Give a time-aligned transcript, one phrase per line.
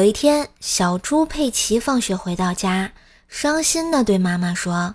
[0.00, 2.92] 有一天，小猪佩奇放学回到家，
[3.28, 4.94] 伤心地对妈妈说：“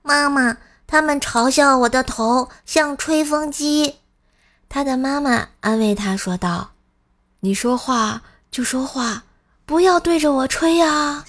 [0.00, 3.96] 妈妈，他们嘲笑我的头像吹风机。”
[4.66, 6.70] 他的妈妈安慰他说道
[7.40, 9.24] ：“你说话就说话，
[9.66, 11.22] 不要对着我吹呀。”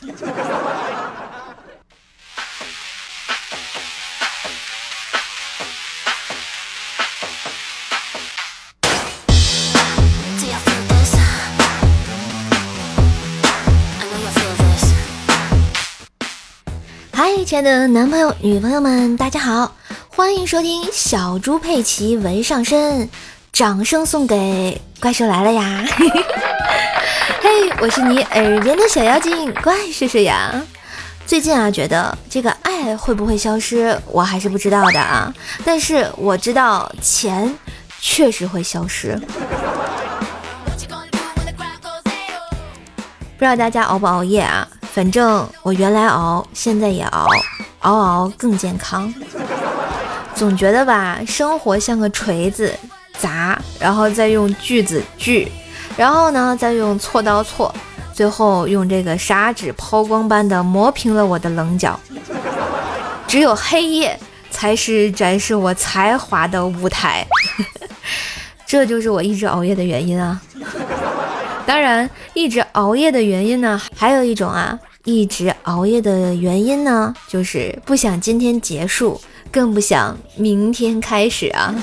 [17.20, 19.74] 嗨，亲爱的男朋友、女朋友们，大家好，
[20.08, 23.10] 欢迎收听小猪佩奇为上身，
[23.52, 25.84] 掌声送给怪兽来了呀！
[27.42, 30.62] 嘿，我是你耳边的小妖精怪兽兽呀。
[31.26, 35.34] 最近啊，觉得这个爱会不会消失，我还是不知道的啊。
[35.66, 37.52] 但是我知道钱
[38.00, 39.20] 确实会消失。
[43.40, 44.68] 不知道大家熬不熬夜啊？
[44.98, 47.28] 反正我原来熬，现在也熬，
[47.82, 49.14] 熬熬更健康。
[50.34, 52.74] 总觉得吧，生活像个锤子
[53.20, 55.52] 砸，然后再用锯子锯，
[55.96, 57.72] 然后呢再用锉刀锉，
[58.12, 62.00] 最后用这个砂纸抛光般的磨平了我的棱角。
[63.28, 67.24] 只有黑夜才是展示我才华的舞台。
[68.66, 70.42] 这就是我一直熬夜的原因啊。
[71.68, 81.74] 当然，一直熬夜的原因呢，还有一种啊，一直熬夜的原因呢，就是不想今天结束，更不想明天开始啊。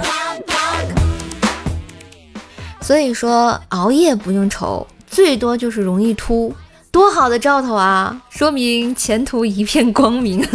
[2.80, 6.54] 所以说，熬夜不用愁，最多就是容易秃，
[6.90, 10.42] 多好的兆头啊，说明前途一片光明。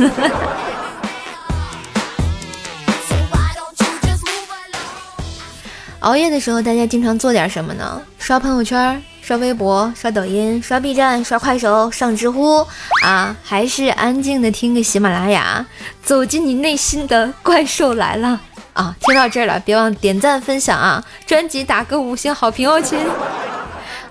[6.00, 8.02] 熬夜的时候，大家经常做点什么呢？
[8.18, 12.66] 刷朋友圈、刷微博、刷抖音、刷 B 站、刷快手、上知乎
[13.06, 15.64] 啊，还是安静的听个喜马拉雅，
[16.02, 18.42] 走进你内心的怪兽来了
[18.74, 18.96] 啊！
[19.00, 22.98] 听到这儿了，别忘点赞分享啊，专辑打个五星好评哦，亲。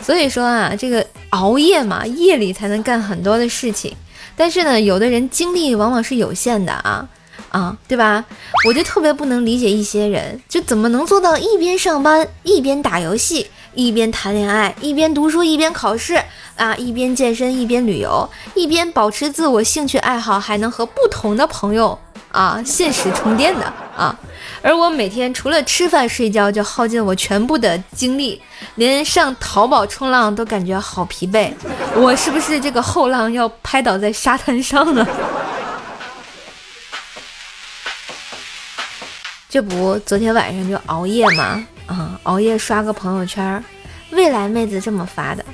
[0.00, 3.96] 所以说啊，这个熬夜嘛，夜里才能干很多的事情，
[4.36, 7.08] 但是呢，有的人精力往往是有限的啊。
[7.50, 8.24] 啊，对吧？
[8.68, 16.20] 我就特别不能理解一些人，就怎么能做到一边上班一边打游戏，一边谈恋爱，一边读书一边考试
[16.56, 21.96] 啊，一边健身一边旅游，一边保持自我兴趣爱好，还能和不同的朋友
[22.32, 24.18] 啊现实充电的啊。
[24.62, 28.42] 而我每天除了吃饭睡觉，就耗尽我全部的精力，
[28.74, 31.52] 连上淘宝冲浪都感觉好疲惫。
[31.94, 35.06] 我是不是这个后浪要拍倒在沙滩上呢？
[39.48, 43.64] 这不，昨天晚上就熬夜嘛，啊，熬夜刷个朋友圈，
[44.10, 45.44] 未来妹子这么发的：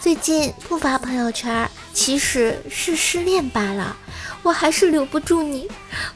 [0.00, 3.96] 最近不发朋友圈，其实是失恋罢了。
[4.44, 5.68] 我还是留不住你，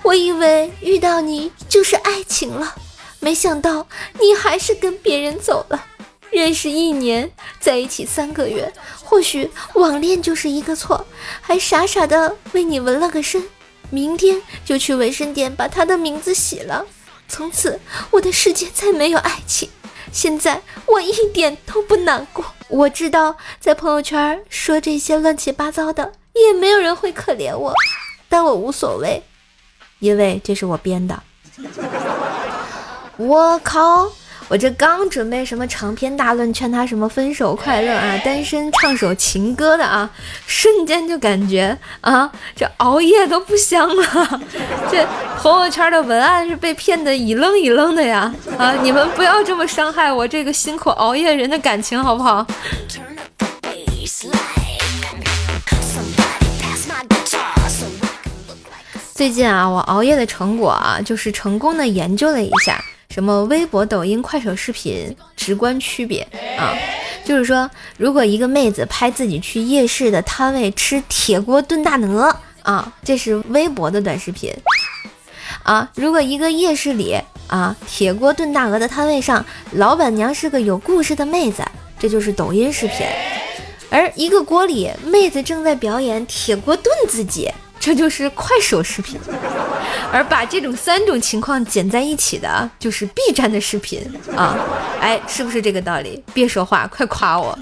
[0.03, 2.75] 我以为遇到你就是爱情了，
[3.19, 3.87] 没想到
[4.21, 5.87] 你还是跟别人走了。
[6.31, 8.72] 认识一年，在一起三个月，
[9.03, 11.04] 或许网恋就是一个错，
[11.41, 13.43] 还傻傻的为你纹了个身，
[13.91, 16.87] 明天就去纹身店把他的名字洗了。
[17.32, 19.70] 从此，我的世界再没有爱情。
[20.12, 22.44] 现在我一点都不难过。
[22.69, 27.72] 我知道，在朋友圈说这些乱七八糟的，也没有人会可怜我，
[28.28, 29.22] 但我无所谓，
[30.00, 31.22] 因为这是我编的。
[33.16, 34.12] 我靠！
[34.52, 40.10] 我这刚准备什么长篇大论劝他什么分手快乐啊，单身唱首情歌的啊，
[40.46, 44.42] 瞬间就感觉啊，这熬夜都不香了。
[44.92, 45.08] 这
[45.38, 48.30] 朋友圈的文案是被骗的一愣一愣的呀！
[48.58, 52.46] 啊，你们不要这么伤害我这个辛苦熬夜人的感情好不好？
[59.14, 62.78] 最近啊，我熬夜的成果啊，就是成功的研究了一下。
[63.12, 66.72] 什么微博、抖音、快手视频直观区别啊？
[67.26, 74.50] 就是说，如果一个妹子拍自己去夜市的摊位吃铁锅炖大鹅啊，这是微博的短视频
[75.62, 81.62] 啊；如果一个夜市里啊，铁锅炖大鹅的摊位上，老板娘是个有故事的妹子，
[81.98, 83.06] 这就是抖音视频；
[83.91, 87.53] 而一个锅里，妹子正在表演铁锅炖自己。
[87.78, 89.18] 这就是快手视频，
[90.12, 94.00] 而把这种三种情况剪在一起的，就是 B 站的视频
[94.36, 94.54] 啊！
[95.00, 96.22] 哎，是不是这个道理？
[96.34, 97.59] 别说话，快夸我！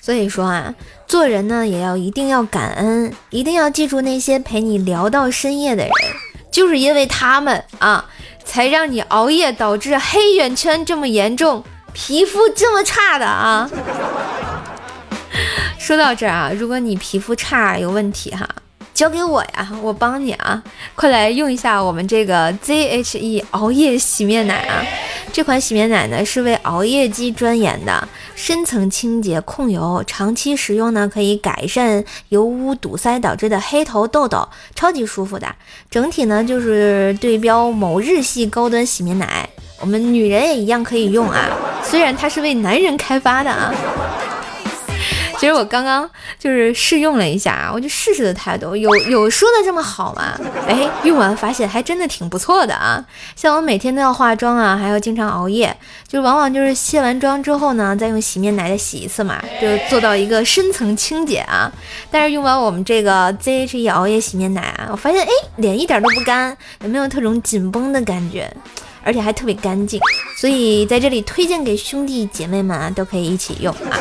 [0.00, 0.74] 所以说啊，
[1.06, 5.92] 做人呢也要一定要感恩，一定要记住那些陪你聊到深夜的人。
[6.50, 8.04] 就是因为他们啊，
[8.44, 13.68] 才让你熬夜导致黑眼圈这么严重，皮肤这么差的啊。
[15.88, 18.46] 说到这儿啊，如果你皮肤差有问题哈。
[18.92, 20.62] 交给我呀，我帮你啊！
[20.94, 24.84] 快来用一下我们这个 ZHE 熬夜洗面奶啊！
[25.32, 35.46] 这款洗面奶呢是为熬夜肌专研的，深层清洁控油，长期使用呢可以改善油污堵塞导致的黑头痘痘，超级舒服的。
[35.90, 39.48] 整体呢就是对标某日系高端洗面奶，
[39.80, 41.48] 我们女人也一样可以用啊，
[41.82, 43.72] 虽然它是为男人开发的啊。
[45.38, 50.36] 其实我刚刚就是试用了一下啊，我就试试的态度，有有说的这么好吗？
[50.66, 53.04] 哎，用完发现还真的挺不错的啊。
[53.36, 55.74] 像我每天都要化妆啊，还要经常熬夜，
[56.08, 61.70] 就往往就是卸完妆之后呢，再用洗面奶再洗一次嘛，就做到一个深层清洁啊。
[62.10, 68.52] 但是用完我们这个 ZHE 熬夜洗面奶啊，我发现哎，脸一点都不干，也没有特种紧绷的感觉，
[69.04, 70.00] 而且还特别干净，
[70.40, 73.94] 所以在这里推荐给兄弟姐妹们啊，都可以一起用啊。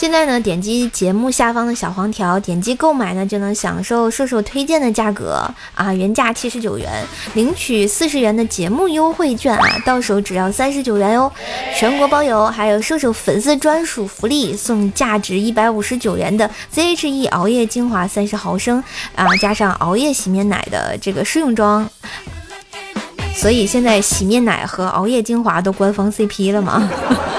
[0.00, 11.30] 现在呢，点击节目下方的小黄条，点击购买呢，就能享受瘦瘦推荐的价格啊，原价七十九元，领取四十元的节目优惠券啊，到手只要三十九元哟，
[11.76, 18.82] 全国包邮，还有瘦瘦粉丝专属福利，送价值一百五十九元的 ZHE 熬夜精华三十毫升
[19.14, 21.86] 啊，加上熬夜洗面奶的这个试用装，
[23.36, 26.90] 所以现在洗面奶和熬夜精华都官方 CP 了吗？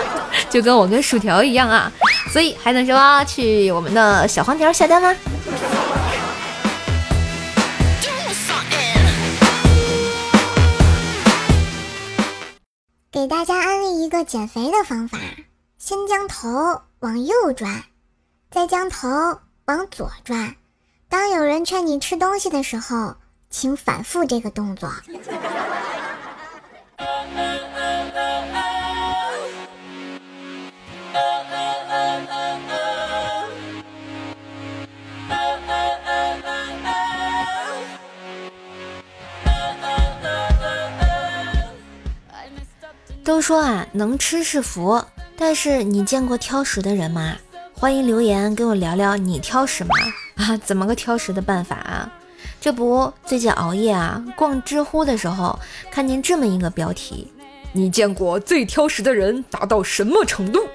[0.47, 1.91] 就跟我跟薯条一样啊。
[2.29, 3.23] 所以还等什么？
[3.25, 5.15] 去我们的小黄条下单吗？
[13.11, 15.19] 给大家安利一个减肥的方法：
[15.77, 17.83] 先将头往右转，
[18.49, 19.09] 再将头
[19.65, 20.55] 往左转。
[21.09, 23.15] 当有人劝你吃东西的时候，
[23.49, 24.89] 请反复这个动作。
[43.31, 45.01] 都说啊，能吃是福，
[45.37, 47.33] 但是你见过挑食的人吗？
[47.71, 49.95] 欢迎留言跟我聊聊，你挑食吗？
[50.35, 52.11] 啊，怎么个挑食的办法啊？
[52.59, 55.57] 这不，最近熬夜啊，逛知乎的时候
[55.89, 57.31] 看见这么一个标题：
[57.71, 60.67] 你见过最挑食的人达到什么程度？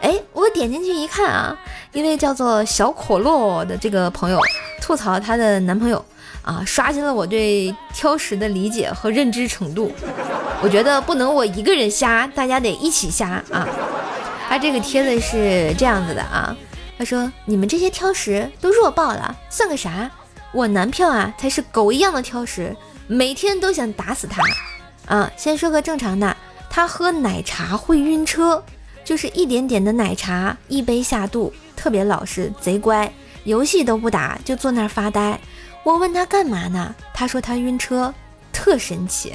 [0.00, 1.58] 哎，我点进去一看啊，
[1.92, 4.38] 一位叫做小可乐的这个朋友
[4.80, 6.04] 吐槽她的男朋友。
[6.44, 9.90] 啊，刷新了我对挑食的理解和认知程度。
[10.62, 13.66] 我觉得不能我一个人瞎，大家得一起瞎啊！
[14.46, 16.54] 他这个帖子是这样子的啊，
[16.98, 20.10] 他说：“你们这些挑食都弱爆了，算个啥？
[20.52, 22.76] 我男票啊才是狗一样的挑食，
[23.06, 24.42] 每天都想打死他。”
[25.06, 26.36] 啊，先说个正常的，
[26.70, 28.62] 他喝奶茶会晕车，
[29.02, 33.12] 就是一点点的奶茶一杯下肚，特别老实，贼乖，
[33.44, 35.38] 游戏都不打，就坐那儿发呆。
[35.84, 36.94] 我问他干嘛呢？
[37.12, 38.12] 他说他晕车，
[38.52, 39.34] 特神奇。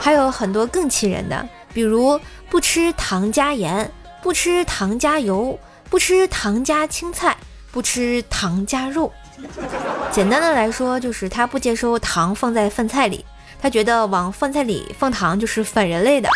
[0.00, 2.18] 还有很多更气人的，比如
[2.48, 3.90] 不吃糖加盐，
[4.22, 5.58] 不吃糖加油，
[5.90, 7.36] 不吃糖加青菜，
[7.70, 9.12] 不吃糖加肉。
[10.10, 13.22] 简单的来说，就是他不接受糖放在饭菜里，
[13.60, 16.30] 他觉得往饭菜里放糖就是反人类的。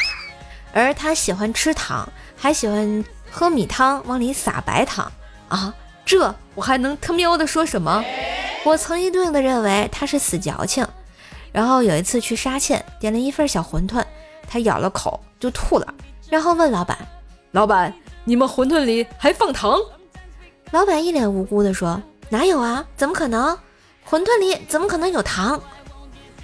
[0.74, 5.10] 而他喜欢吃糖，还喜欢喝米汤，往里撒白糖
[5.48, 5.72] 啊！
[6.04, 8.04] 这我还能他喵的说什么？
[8.62, 10.86] 我曾一度的认为他是死矫情，
[11.50, 14.04] 然后有一次去沙县点了一份小馄饨，
[14.48, 15.94] 他咬了口就吐了，
[16.28, 16.96] 然后问老板
[17.52, 17.92] ：“老板，
[18.24, 19.78] 你们馄饨里还放糖？”
[20.72, 22.84] 老板一脸无辜的说：“哪有啊？
[22.96, 23.56] 怎么可能？
[24.08, 25.60] 馄饨里怎么可能有糖？”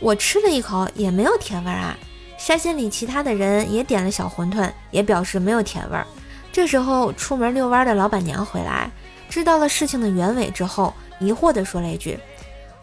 [0.00, 1.96] 我吃了一口也没有甜味啊。
[2.38, 6.06] 沙县里其他的人也点了小馄饨，也表示没有甜味儿。
[6.50, 8.90] 这时候出门遛弯的老板娘回来，
[9.28, 10.92] 知道了事情的原委之后。
[11.18, 12.18] 疑惑地说了一句：“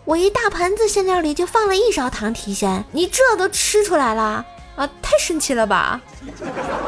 [0.05, 4.43] 我一大盆子馅料里就放了一勺糖提鲜，你这都吃出来了
[4.75, 4.89] 啊？
[5.03, 6.01] 太神奇了吧！”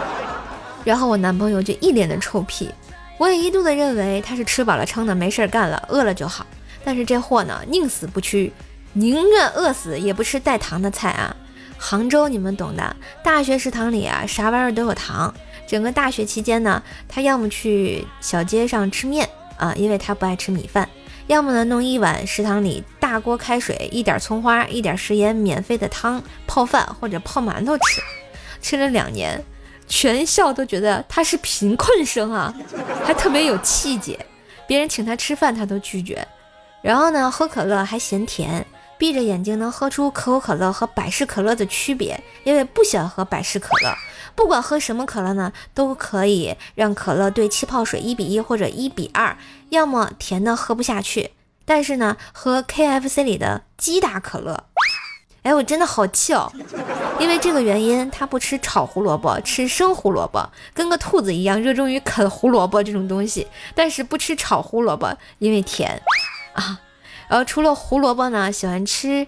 [0.83, 2.71] 然后我男朋友就一脸的臭屁。
[3.19, 6.47] 我也一度的认为他是吃饱了撑的，没事儿干了，饿了就好。
[6.83, 8.51] 但是这货呢，宁死不屈，
[8.93, 11.35] 宁愿饿死也不吃带糖的菜啊！
[11.77, 15.31] 杭州你们懂的，大学食堂里啊，啥玩意儿都有糖。
[15.67, 20.87] 整个大学期间呢，他要么去小街上吃面啊，因为他不爱吃米饭。
[21.27, 28.01] 要么呢，弄一碗食堂里大锅开水，一点葱花，一点食盐，免费的汤泡饭或者泡馒头吃，
[28.61, 29.43] 吃了两年，
[29.87, 32.53] 全校都觉得他是贫困生啊，
[33.03, 34.23] 还特别有气节，
[34.67, 36.27] 别人请他吃饭他都拒绝。
[36.83, 38.63] 然后呢，喝可乐还嫌甜，
[38.99, 43.91] 闭着眼睛能喝出可口可乐和百事可乐的区别，因为不喜欢喝百事可乐。
[44.35, 49.37] 不管喝什么可乐呢，都可以让可乐对气泡水一比一或者一比二，
[49.69, 51.31] 要么甜的喝不下去。
[51.63, 54.65] 但是呢，喝 KFC 里的鸡打可乐，
[55.41, 56.51] 哎，我真的好气哦！
[57.19, 63.47] 因为这个原因，他不吃炒胡萝卜，吃生胡萝卜，跟个兔子一样热衷于啃胡萝卜这种东西。
[63.73, 66.01] 但是不吃炒胡萝卜，因为甜
[66.53, 66.79] 啊。
[67.27, 69.25] 然后除了胡萝卜呢，喜欢吃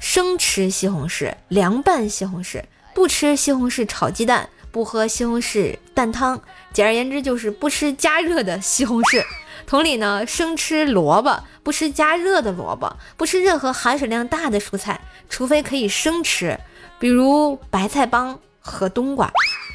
[0.00, 2.62] 生吃西红柿，凉拌西红柿。
[2.94, 6.40] 不吃西红柿炒鸡蛋，不喝西红柿蛋汤，
[6.72, 9.24] 简而言之就是不吃加热的西红柿。
[9.66, 16.58] 同理呢，生吃萝卜，不吃加热的萝卜，不吃任何含水量大的蔬菜，除非可以生吃，
[17.00, 19.28] 比如白菜帮和冬瓜，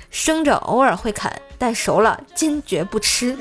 [0.09, 3.37] 生着偶尔会啃，但熟了坚决不吃。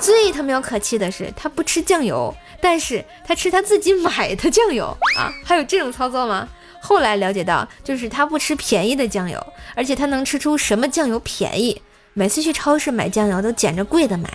[0.00, 5.30] 最他喵可气的是，他不吃酱油，但是他吃他自己买的酱油啊！
[5.44, 6.48] 还有这种操作吗？
[6.80, 9.38] 后来了解到，就是他不吃便宜的酱油，
[9.76, 11.80] 而且他能吃出什么酱油便宜。
[12.14, 14.28] 每次去超市买酱油都捡着贵的买。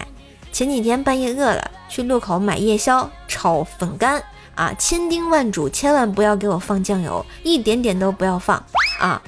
[0.51, 4.23] 前几天半夜饿了，去路口买夜宵炒粉干
[4.55, 8.63] 啊，千叮万嘱，千万不要给我放酱油，一点点都不要放
[8.99, 9.21] 啊。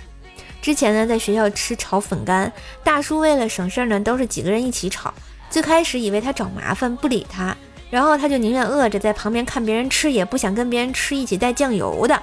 [0.61, 2.51] 之前呢，在学校吃炒粉干，
[2.83, 5.13] 大叔为了省事儿呢，都是几个人一起炒。
[5.49, 7.55] 最开始以为他找麻烦，不理他，
[7.89, 12.17] 然后他就宁愿饿着在旁边看别人吃，也不想跟别人吃一起带酱油的。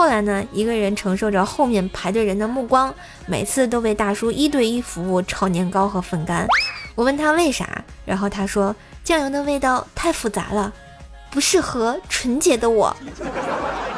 [0.00, 2.94] 后来呢，一个人承受着后面排队人的目光，
[3.26, 6.46] 每次都被大叔一对一服务炒年糕和粉干。
[6.94, 10.72] 我问他为啥，然后他说酱油的味道太复杂了，
[11.30, 12.96] 不适合纯洁的我。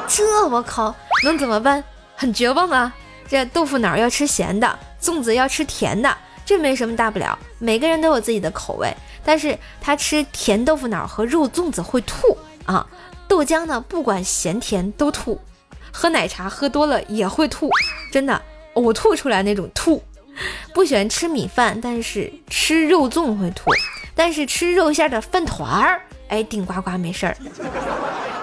[0.09, 0.93] 这我靠，
[1.23, 1.85] 能怎么办？
[2.17, 2.93] 很绝望啊！
[3.29, 6.13] 这豆腐脑要吃咸的，粽子要吃甜的，
[6.45, 8.93] 这没什么大不了，每个人都有自己的口味。
[9.23, 12.85] 但是他吃甜豆腐脑和肉粽子会吐啊，
[13.29, 15.41] 豆浆呢，不管咸甜都吐。
[15.93, 17.71] 喝奶茶喝多了也会吐，
[18.11, 18.41] 真的
[18.75, 20.03] 呕吐出来那种吐。
[20.73, 23.71] 不喜欢吃米饭，但是吃肉粽会吐。
[24.15, 27.37] 但是吃肉馅的饭团儿，哎，顶呱呱没事儿。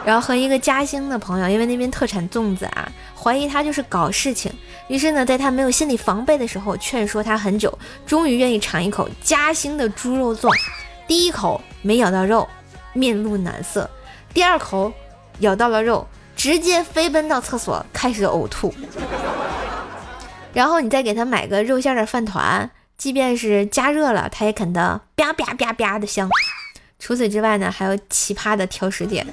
[0.05, 4.51] 然后和一个嘉兴的朋友，因为那边特产粽子啊，怀疑他就是搞事情。
[4.87, 10.49] 于是呢，在他没有心理防备的时候，劝说他很久，终于愿意尝一口嘉兴的猪肉粽。
[11.07, 12.47] 第一口没咬到肉，
[12.93, 13.83] 面露难色；
[14.33, 14.91] 第二口
[15.39, 16.07] 咬到了肉。
[16.39, 18.73] 直接飞奔到厕所开始呕吐，
[20.53, 26.29] 然后你再给他买个肉馅的饭团，即便是加热了，他也啃得吧吧吧吧的香。
[26.97, 29.27] 除此之外呢，还有奇葩的挑食点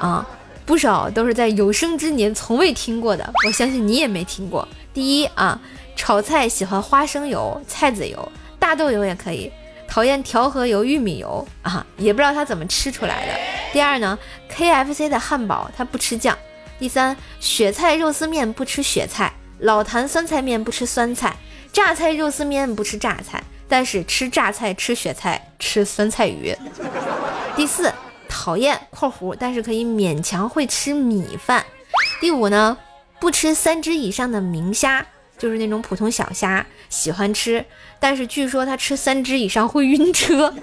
[0.00, 0.26] 啊，
[0.66, 4.66] 不少都是在有生之年从未听过的，我相信你也没听过。
[4.92, 5.60] 第一啊，
[5.94, 9.52] 炒菜喜欢花生油、菜籽油、大豆油也可以。
[9.92, 13.32] 讨厌调和油、玉米油啊，也不知道他怎么吃出来的。
[13.74, 14.18] 第二呢
[14.50, 16.34] ，KFC 的汉堡他不吃酱。
[16.78, 21.36] 第三，雪菜肉丝面不吃雪菜，老坛酸菜面不吃酸菜，
[21.74, 26.56] 榨菜肉丝面不吃榨菜，但是吃榨菜、吃雪菜、吃酸菜鱼。
[27.54, 27.92] 第四，
[28.30, 31.62] 讨厌（括弧）但是可以勉强会吃米饭。
[32.18, 32.78] 第五呢，
[33.20, 35.06] 不吃三只以上的明虾。
[35.42, 37.64] 就是那种普通小虾，喜欢吃，
[37.98, 40.54] 但是据说他吃三只以上会晕车。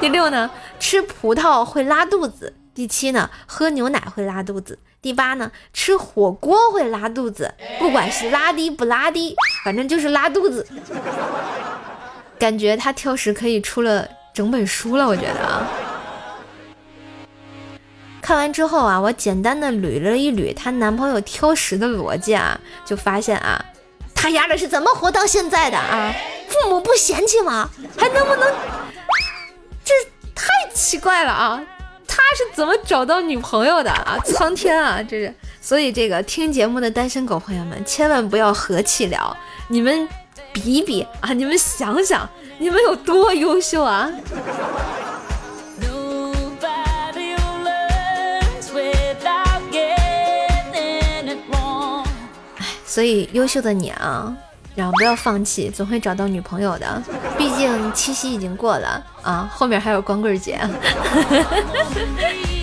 [0.00, 2.54] 第六呢，吃葡萄会拉肚子。
[2.74, 4.78] 第七呢，喝牛奶会拉肚子。
[5.02, 10.66] 第八呢，吃火锅会拉肚子，不管是拉低不拉低，反正就是拉肚子。
[12.38, 15.68] 感觉他挑食可以出了整本书了，我觉得啊。
[18.22, 23.62] 看完之后啊，我简单的捋了一捋她男朋友挑食的逻辑啊，就发现啊。
[24.20, 26.14] 他丫的是怎么活到现在的啊？
[26.46, 27.70] 父母不嫌弃吗？
[27.96, 28.54] 还能不能？
[29.82, 29.94] 这
[30.34, 31.58] 太奇怪了啊！
[32.06, 34.18] 他是怎么找到女朋友的啊？
[34.22, 35.34] 苍天啊，这是！
[35.62, 39.34] 所以这个听节目的单身狗朋友们，千万不要和气聊，
[39.68, 40.06] 你们
[40.52, 41.32] 比比啊！
[41.32, 44.12] 你们想想，你们有多优秀啊！
[52.90, 54.36] 所以优秀的你啊，
[54.74, 57.00] 然后不要放弃，总会找到女朋友的。
[57.38, 60.58] 毕竟七夕已经过了啊，后面还有光棍节。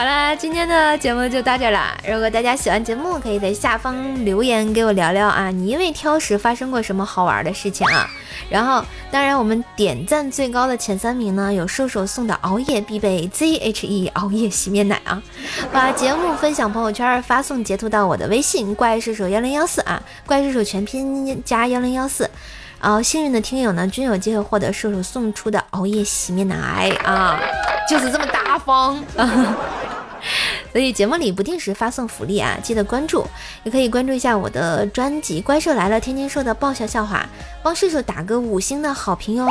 [0.00, 1.94] 好啦，今天的节目就到这了。
[2.08, 8.08] 如果大家喜欢节目，可以在下方留言给我聊聊啊，你因为挑食发生过什么好玩的事情啊？
[8.48, 15.22] 然后，当然我们点赞最高的前三名呢，有瘦瘦送的熬夜必备 ZHE 熬夜洗面奶啊。
[15.70, 22.30] 把节目分享朋友圈，发送截图到我的微信怪兽手幺零幺四啊，怪兽手全拼加幺零幺四。
[22.78, 27.38] 啊，幸运的听友呢，均有机会获得射手送出的熬夜洗面奶啊，
[27.86, 29.02] 就是这么大方。
[30.70, 33.26] 所以节目里不定时发送福利啊，记得关注，
[33.64, 37.26] 也可以关注一下我的专辑《怪兽来了》，天天说的爆笑笑话，
[37.62, 39.46] 帮射手打个五星的好评哟，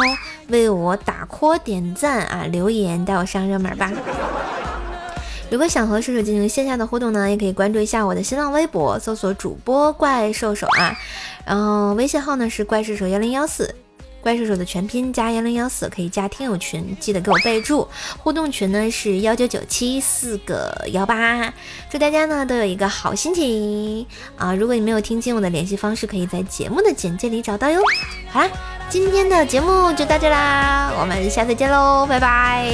[0.48, 3.92] 为我打 call 点赞啊，留言带我上热门吧。
[5.50, 10.96] 如果想和射手进行线下的互动呢，也可以关注一下我的新浪微博，搜索主播怪兽手啊，
[11.46, 13.76] 然后微信号呢是怪兽手幺零幺四。
[14.30, 17.88] 怪兽手的全拼加幺零幺四可以加听友群，记得给我备注。
[18.20, 21.52] 互动群呢是幺九九七四个幺八。
[21.90, 24.06] 祝大家呢都有一个好心情
[24.38, 24.54] 啊！
[24.54, 27.82] 如果你没有听清我的联系方式，可以在节目的简介里找到哟。
[28.30, 28.48] 好啦，
[28.88, 32.72] 今天的节目就到这啦，我们下次见喽，拜拜。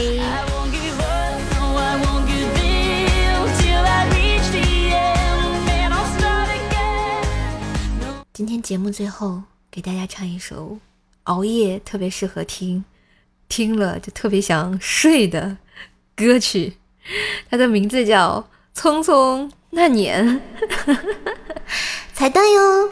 [8.34, 10.78] 今天节目最后给大家唱一首。
[11.26, 12.84] 熬夜特别适合听，
[13.48, 15.58] 听了就特别想睡的
[16.16, 16.78] 歌曲，
[17.50, 18.48] 它的名字叫
[18.80, 20.42] 《匆匆那年》，
[22.14, 22.92] 彩蛋哟！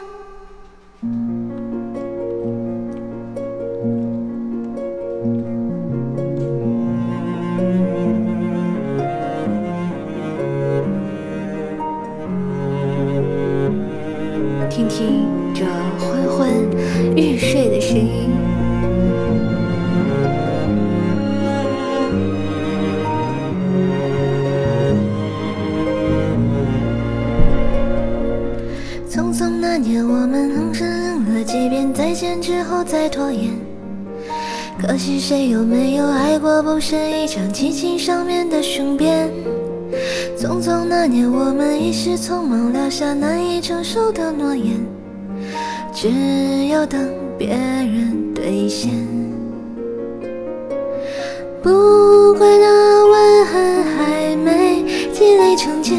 [32.44, 33.50] 之后再拖延，
[34.78, 36.62] 可惜谁又没有爱过？
[36.62, 39.30] 不是一场激情上面的雄辩。
[40.36, 44.74] 匆匆那年我们一时匆忙撂下难以承受的诺言，
[45.90, 47.00] 只有等
[47.38, 48.90] 别人兑现。
[51.62, 54.84] 不怪那吻痕还没
[55.14, 55.98] 积累成茧，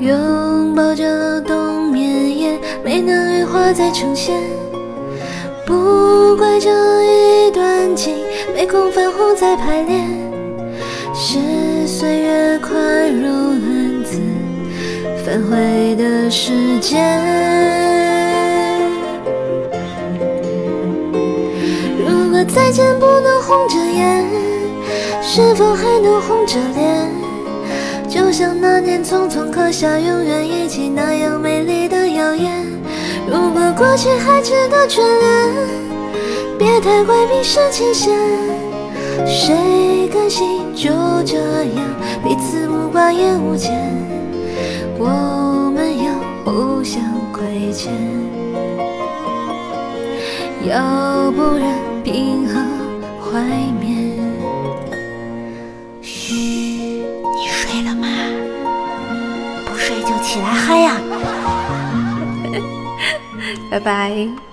[0.00, 2.58] 拥抱着冬眠也。
[2.84, 4.42] 没能羽化再成仙，
[5.64, 6.70] 不怪这
[7.04, 8.16] 一段情
[8.54, 10.08] 没空泛红再排练，
[11.14, 11.38] 是
[11.86, 12.72] 岁月宽
[13.20, 14.20] 容恩赐，
[15.24, 17.20] 反悔的时间。
[21.98, 24.26] 如果再见不能红着眼，
[25.22, 27.08] 是否还能红着脸？
[28.08, 32.66] 就像那年匆匆刻下永远一起那样美丽的谣言。
[33.92, 35.28] 如果过去还值得眷恋，
[36.58, 38.16] 别太快冰释前嫌。
[39.26, 40.88] 谁甘心就
[41.26, 41.76] 这样
[42.24, 43.70] 彼此无挂也无牵？
[44.98, 46.10] 我们要
[46.42, 47.02] 互相
[47.34, 47.92] 亏欠，
[50.64, 52.62] 要不然凭何
[53.20, 53.40] 怀
[53.78, 54.18] 缅？
[56.00, 58.08] 嘘，你睡了吗？
[59.66, 60.96] 不睡就起来嗨呀！
[63.70, 64.51] 拜拜。